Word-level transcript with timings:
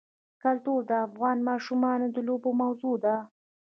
کلتور 0.43 0.79
د 0.89 0.91
افغان 1.07 1.37
ماشومانو 1.49 2.05
د 2.15 2.17
لوبو 2.27 2.49
موضوع 2.61 2.95
ده. 3.05 3.15